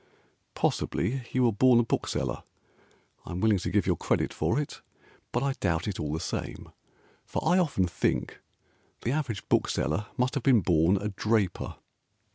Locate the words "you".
1.31-1.43